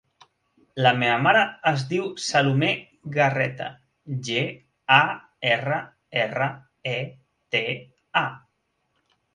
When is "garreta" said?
3.17-3.69